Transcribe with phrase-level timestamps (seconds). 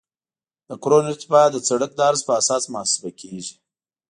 [0.67, 3.55] د کرون ارتفاع د سرک د عرض په اساس محاسبه کیږي